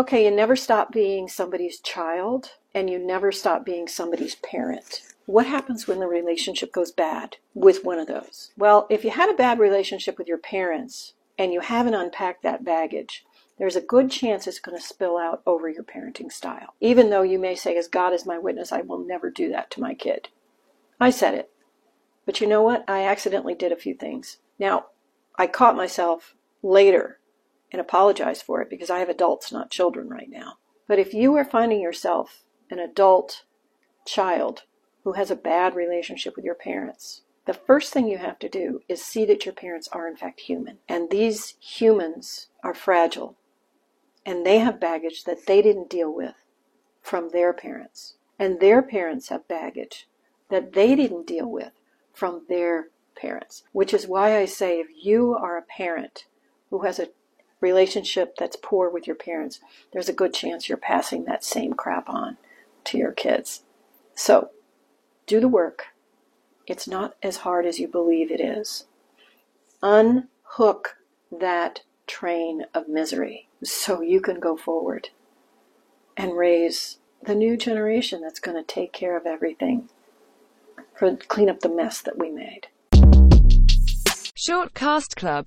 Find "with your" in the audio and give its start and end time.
10.16-10.38, 36.36-36.54, 58.90-59.16